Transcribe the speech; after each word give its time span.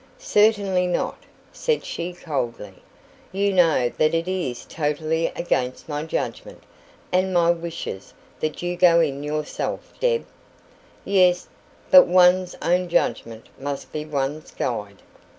"Certainly 0.17 0.87
not," 0.87 1.19
said 1.53 1.85
she 1.85 2.11
coldly. 2.13 2.73
"You 3.31 3.53
know 3.53 3.87
that 3.87 4.15
it 4.15 4.27
is 4.27 4.65
totally 4.65 5.27
against 5.35 5.87
my 5.87 6.01
judgment 6.01 6.63
and 7.11 7.31
my 7.31 7.51
wishes 7.51 8.11
that 8.39 8.63
you 8.63 8.75
go 8.75 8.99
in 8.99 9.21
yourself, 9.21 9.93
Deb?" 9.99 10.25
"Yes. 11.05 11.49
But 11.91 12.07
one's 12.07 12.55
own 12.63 12.89
judgment 12.89 13.45
must 13.59 13.91
be 13.91 14.03
one's 14.03 14.49
guide." 14.49 15.03